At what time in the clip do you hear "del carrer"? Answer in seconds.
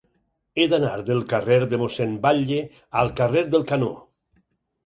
1.09-1.59